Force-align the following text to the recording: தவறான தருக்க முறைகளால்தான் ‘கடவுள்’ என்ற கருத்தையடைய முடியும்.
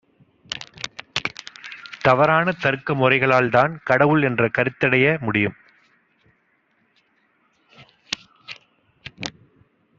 தவறான 2.05 2.53
தருக்க 2.59 2.93
முறைகளால்தான் 2.93 3.77
‘கடவுள்’ 3.83 4.23
என்ற 4.23 4.49
கருத்தையடைய 4.57 5.05
முடியும். 5.19 5.57